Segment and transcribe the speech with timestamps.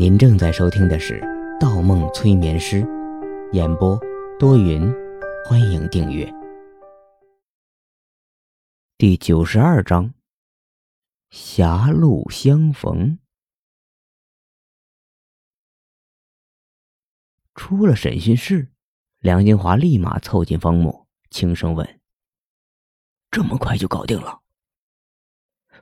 [0.00, 1.20] 您正在收听的是
[1.60, 2.80] 《盗梦催眠师》，
[3.52, 4.00] 演播
[4.38, 4.90] 多云，
[5.44, 6.26] 欢迎订阅。
[8.96, 10.14] 第九十二章，
[11.28, 13.18] 狭路相逢。
[17.54, 18.72] 出了审讯室，
[19.18, 22.00] 梁金华立马凑近方木，轻声问
[23.30, 24.40] ：“这么快就搞定了？”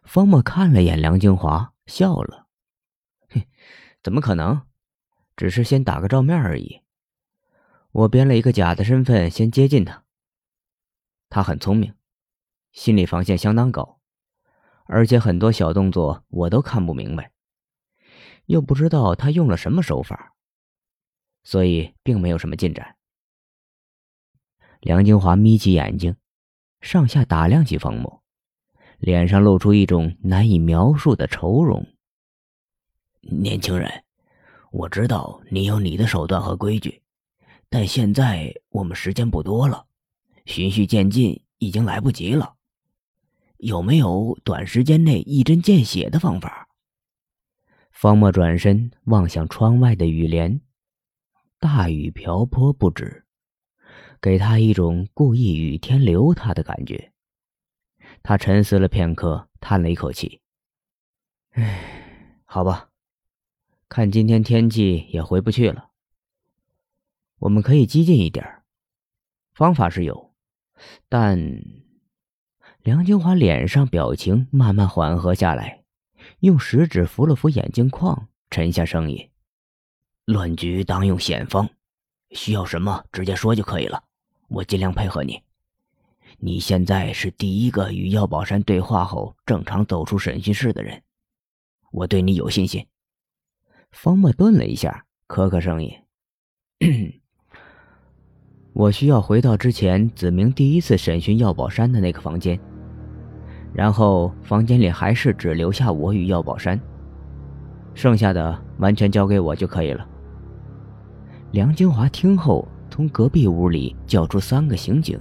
[0.02, 2.48] 方木看了眼梁金华，笑了
[3.30, 3.46] ：“嘿，
[4.08, 4.62] 怎么可能？
[5.36, 6.80] 只是先打个照面而已。
[7.92, 10.02] 我编了一个假的身份，先接近他。
[11.28, 11.92] 他很聪明，
[12.72, 14.00] 心理防线相当高，
[14.86, 17.32] 而且很多小动作我都看不明白，
[18.46, 20.34] 又不知道他用了什么手法，
[21.44, 22.96] 所以并没有什么进展。”
[24.80, 26.16] 梁金华眯起眼睛，
[26.80, 28.22] 上下打量起方某。
[28.96, 31.86] 脸上露出一种难以描述的愁容。
[33.20, 34.04] 年轻人，
[34.70, 37.02] 我知道你有你的手段和规矩，
[37.68, 39.86] 但现在我们时间不多了，
[40.46, 42.54] 循序渐进已经来不及了。
[43.58, 46.68] 有没有短时间内一针见血的方法？
[47.90, 50.60] 方墨转身望向窗外的雨帘，
[51.58, 53.24] 大雨瓢泼不止，
[54.20, 57.12] 给他一种故意雨天留他的感觉。
[58.22, 60.40] 他沉思了片刻，叹了一口气
[61.54, 62.90] ：“唉，好吧，
[63.88, 65.90] 看今天天气也回不去了。
[67.38, 68.62] 我们可以激进一点，
[69.52, 70.32] 方法是有，
[71.08, 71.62] 但……”
[72.82, 75.82] 梁金华脸上表情慢慢缓和下来，
[76.40, 79.28] 用食指扶了扶眼镜框，沉下声音
[80.24, 81.68] ：“乱局当用险方，
[82.30, 84.04] 需要什么直接说就可以了，
[84.48, 85.42] 我尽量配合你。”
[86.38, 91.02] 你现在是第一个与药宝山对话后正常走出审讯室的人，
[91.90, 92.86] 我对你有信心。
[93.90, 95.92] 方墨顿了一下，咳咳声音
[98.72, 102.58] ：“我需要回到之前子明第一次审讯药宝山的那个房间，
[103.72, 106.80] 然后房间里还是只留下我与药宝山，
[107.94, 110.06] 剩下的完全交给我就可以了。”
[111.52, 115.18] 梁金华听后，从隔壁屋里叫出三个刑警。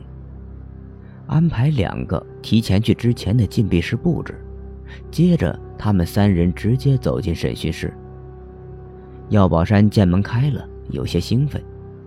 [1.25, 4.39] 安排两个提前去之前的禁闭室布置，
[5.09, 7.94] 接着他们三人直接走进审讯室。
[9.29, 11.61] 药宝山见门开了，有些兴奋，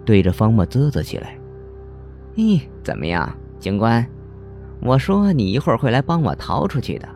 [0.04, 1.36] 对着方墨啧啧起来
[2.36, 4.06] ：“咦，怎么样，警官？
[4.80, 7.08] 我说你一会儿会来帮我逃出去的。”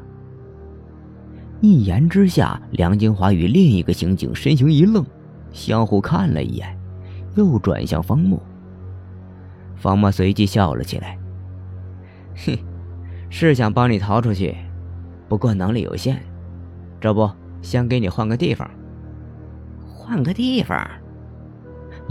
[1.62, 5.02] 一言之下，梁金华与另一个刑警身形一愣，
[5.50, 6.78] 相互看了一眼，
[7.36, 8.38] 又转向方墨。
[9.74, 11.18] 方墨随即笑了起来。
[12.44, 12.58] 哼，
[13.30, 14.54] 是想帮你逃出去，
[15.28, 16.20] 不过能力有限。
[17.00, 17.30] 这不，
[17.62, 18.68] 先给你换个地方。
[20.04, 20.86] 换个地方？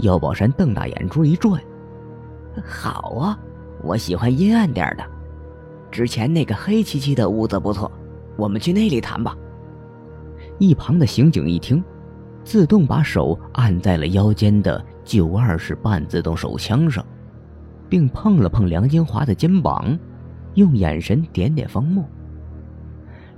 [0.00, 1.62] 姚宝山瞪大眼珠一转。
[2.66, 3.38] 好啊，
[3.84, 5.04] 我喜欢阴暗点的。
[5.92, 7.90] 之前那个黑漆漆的屋子不错，
[8.36, 9.36] 我们去那里谈吧。
[10.58, 11.82] 一旁的刑警一听，
[12.42, 17.06] 自动把手按在了腰间的九二式半自动手枪上，
[17.88, 19.96] 并碰了碰梁金华的肩膀。
[20.54, 22.04] 用眼神点点方木。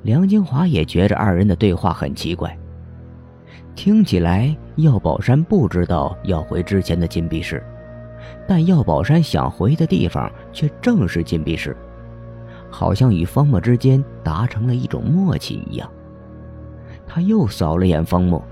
[0.03, 2.59] 梁金华也觉着二人的对话很奇怪。
[3.75, 7.63] 听起来药宝山不知道要回之前的禁闭室，
[8.47, 11.77] 但药宝山想回的地方却正是禁闭室，
[12.71, 15.91] 好像与方墨之间达成了一种默契一样。
[17.07, 18.43] 他又扫了眼方墨，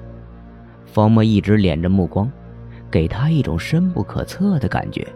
[0.85, 2.31] 方墨一直敛着目光，
[2.91, 5.07] 给他一种深不可测的感觉。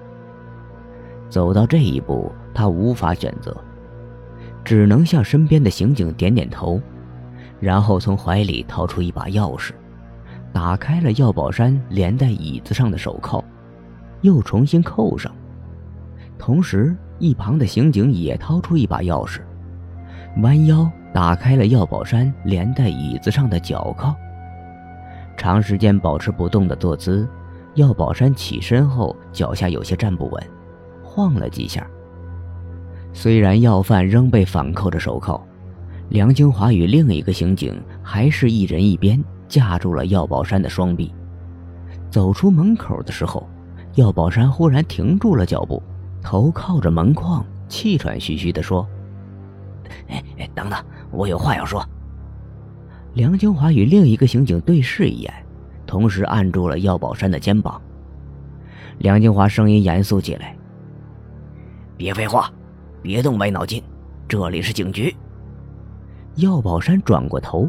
[1.29, 2.33] 走到这一步。
[2.55, 3.57] 他无法选择，
[4.65, 6.81] 只能向身边的刑警点点头，
[7.61, 9.73] 然后从怀里掏出一把钥匙，
[10.53, 13.43] 打开了药宝山连带椅子上的手铐，
[14.23, 15.33] 又重新扣上。
[16.39, 19.41] 同时，一旁的刑警也掏出一把钥匙，
[20.43, 24.15] 弯腰打开了药宝山连带椅子上的脚铐。
[25.37, 27.29] 长时间保持不动的坐姿，
[27.75, 30.43] 药宝山起身后脚下有些站不稳，
[31.03, 31.87] 晃了几下。
[33.13, 35.45] 虽然要犯仍被反扣着手铐，
[36.11, 41.13] 梁金华与另一个刑警还是一人一边架住了药宝山的双臂。
[42.11, 43.47] 走出门口的时候，
[43.95, 45.83] 药宝山忽然停住了脚步，
[46.23, 48.87] 头靠着门框，气喘吁吁地说
[50.09, 51.87] ：“哎哎，等等，我有话要说。”
[53.13, 55.33] 梁金华与另一个刑警对视一眼，
[55.87, 57.81] 同时按住了药宝山的肩膀。
[58.99, 60.57] 梁金华声音严肃起来
[61.99, 62.51] ：“别废话。”
[63.01, 63.81] 别动歪脑筋，
[64.27, 65.15] 这里是警局。
[66.39, 67.69] 药宝山转过头，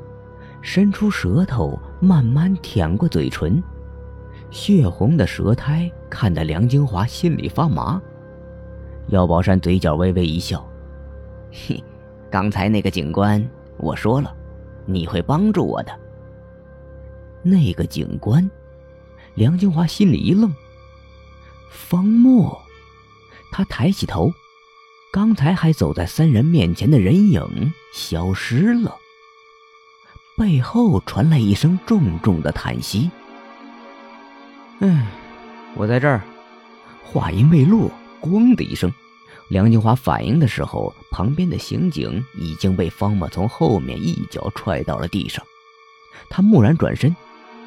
[0.62, 3.62] 伸出舌头慢慢舔过嘴唇，
[4.51, 8.00] 血红的舌苔看得梁金华心里发麻。
[9.07, 10.63] 药宝山嘴角微微一笑
[11.51, 11.83] ：“嘿，
[12.30, 13.44] 刚才那个警官，
[13.77, 14.31] 我说了，
[14.86, 15.92] 你会帮助我的。”
[17.42, 18.48] 那个警官，
[19.33, 20.54] 梁金华心里一愣。
[21.71, 22.56] 方墨，
[23.51, 24.31] 他抬起头，
[25.11, 28.95] 刚才还走在三人面前的人影消失了。
[30.38, 33.09] 背后传来一声重重的叹息
[34.79, 35.06] ：“嗯，
[35.75, 36.21] 我在这儿。”
[37.03, 37.91] 话音未落，
[38.21, 38.94] 咣的一声，
[39.47, 45.44] 梁金华反应的时候，旁边的刑警已经被方墨从后面一脚踹到了地上。
[46.29, 47.15] 他蓦然转身，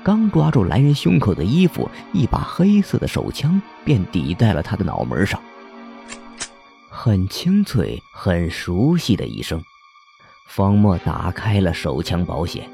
[0.05, 5.43] 刚抓住来人胸口的衣服，一把黑色的手枪便抵在了他的脑门上。
[7.05, 9.61] 很清脆、很熟悉的一声。
[10.47, 12.71] 方墨打开了手枪保险，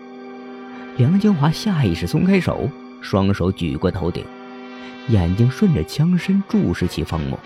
[0.99, 2.69] 梁金华下意识松开手，
[3.01, 4.23] 双手举过头顶，
[5.09, 7.41] 眼睛顺着枪身注视起方墨。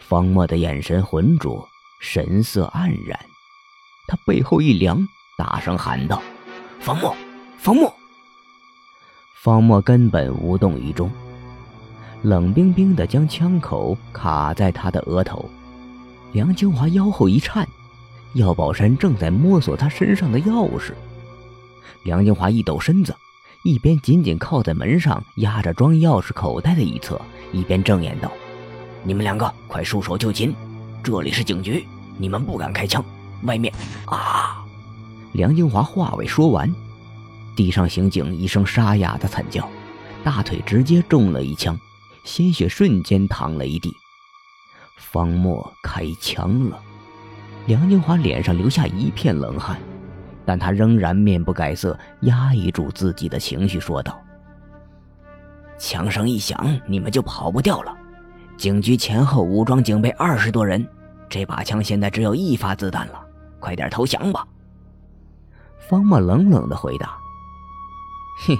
[0.00, 1.66] 方墨的眼神浑浊，
[1.98, 3.18] 神色黯然，
[4.06, 5.08] 他背后一凉，
[5.38, 6.22] 大声喊道
[6.78, 7.16] ：“方墨，
[7.56, 7.90] 方墨！”
[9.42, 11.10] 方墨根本无动于衷，
[12.24, 15.44] 冷冰冰的将枪口卡在他的额头。
[16.32, 17.68] 梁金华腰后一颤。
[18.32, 20.92] 药宝山正在摸索他身上的钥匙，
[22.02, 23.14] 梁金华一抖身子，
[23.62, 27.20] 一边紧紧靠在门上压着装钥匙口袋的一侧，
[27.52, 28.32] 一边正言道
[29.04, 30.52] ：“你们两个快束手就擒，
[31.00, 31.86] 这里是警局，
[32.18, 33.04] 你们不敢开枪。
[33.44, 33.72] 外面……
[34.06, 34.66] 啊！”
[35.30, 36.74] 梁金华话未说完，
[37.54, 39.68] 地上刑警一声沙哑的惨叫，
[40.24, 41.78] 大腿直接中了一枪，
[42.24, 43.92] 鲜血瞬间淌了一地。
[44.96, 46.80] 方墨开枪了。
[47.66, 49.78] 梁金华脸上留下一片冷汗，
[50.44, 54.20] 但他仍然面不改色，压抑住自己的情绪，说道
[55.78, 57.96] ：“枪声一响，你们就跑不掉了。
[58.56, 60.86] 警局前后武装警备二十多人，
[61.28, 63.24] 这把枪现在只有一发子弹了，
[63.60, 64.46] 快点投降吧。”
[65.88, 67.16] 方墨冷冷的回答
[68.46, 68.56] ：“哼，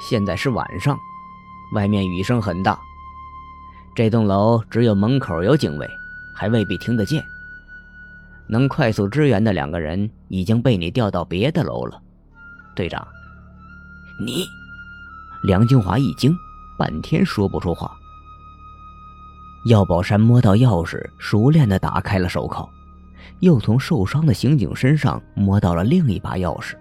[0.00, 0.98] 现在是晚上，
[1.74, 2.78] 外面雨声很大，
[3.98, 5.90] 这栋楼只有门口有警卫，
[6.32, 7.20] 还未必听得见。”
[8.46, 12.00] 能快速支援的两个人已经被你调到别的楼了，
[12.76, 13.04] 队长。
[14.24, 14.44] 你，
[15.42, 16.32] 梁金华一惊，
[16.78, 17.90] 半天说不出话。
[19.66, 22.70] 药宝山摸到钥匙，熟练地打开了手铐，
[23.40, 26.76] 又从受伤的刑警身上摸到了另一把钥匙。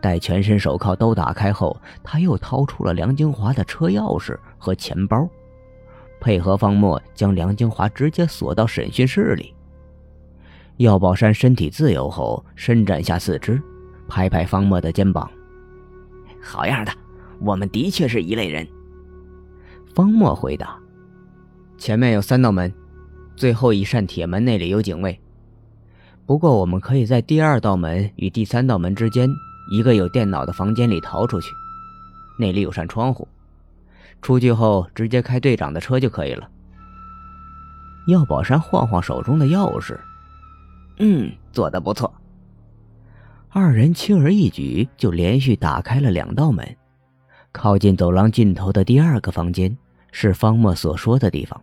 [0.00, 5.28] 待全身手铐都打开后，他又掏出了梁金华的车钥匙和钱包，
[6.24, 9.54] 配合方墨将梁金华直接锁到审讯室里。
[10.78, 13.60] 药宝山身体自由后，伸展下四肢，
[14.08, 15.30] 拍拍方墨的肩膀
[16.42, 16.92] ：“好样的，
[17.42, 18.66] 我们的确是一类人。”
[19.94, 20.78] 方墨回答
[21.76, 22.72] ：“前面有三道门，
[23.36, 25.20] 最后一扇铁门那里有警卫。
[26.24, 29.28] 不过我们可以在第二道门与第三道门之间
[29.70, 31.50] 一个有电脑的房间里逃出去，
[32.38, 33.28] 那里有扇窗户，
[34.24, 36.48] 出去后直接开队长的车就可以了。”
[38.08, 39.96] 药宝山晃晃手中的钥匙。
[40.98, 42.12] 嗯，做的不错。
[43.50, 46.76] 二人轻而易举就连续打开了两道门，
[47.52, 49.76] 靠近走廊尽头的第二个房间
[50.10, 51.60] 是方墨所说的地方，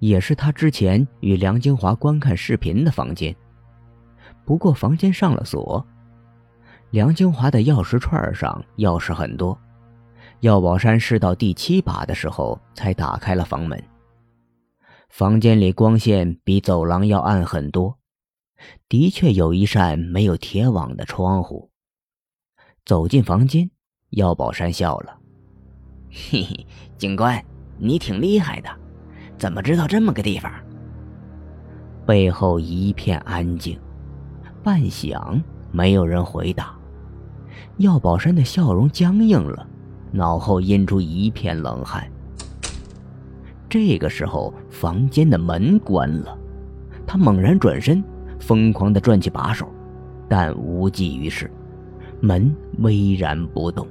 [0.00, 3.34] 也是他之前与梁金华观看视频的房间。
[4.44, 5.84] 不过房间上了锁，
[6.90, 9.56] 梁金华的钥匙串上钥匙很多，
[10.40, 13.82] 药宝山试到第七把的时候才打开了房门。
[15.10, 17.96] 房间里光线比走廊要暗很多。
[18.88, 21.70] 的确有一扇没有铁网的窗户。
[22.84, 23.70] 走进房间，
[24.10, 25.18] 药宝山笑了
[26.30, 26.66] ：“嘿嘿，
[26.98, 27.42] 警官，
[27.78, 28.68] 你挺厉害的，
[29.38, 30.52] 怎么知道这么个地方？”
[32.06, 33.80] 背后一片安静，
[34.62, 36.74] 半晌没有人回答。
[37.78, 39.66] 药宝山的笑容僵硬了，
[40.12, 42.10] 脑后印出一片冷汗。
[43.68, 46.36] 这个时候，房间的门关了，
[47.06, 48.02] 他猛然转身。
[48.40, 49.68] 疯狂地转起把手，
[50.26, 51.50] 但无济于事，
[52.20, 53.86] 门巍然不动。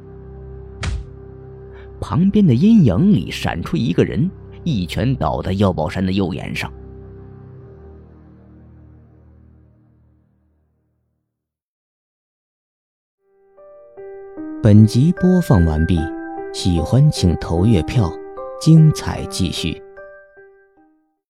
[2.01, 4.27] 旁边的阴影里闪出一个人，
[4.63, 6.73] 一拳倒在药宝山的右眼上。
[14.62, 15.98] 本集播放完毕，
[16.51, 18.12] 喜欢请投月票，
[18.60, 19.82] 精彩继续。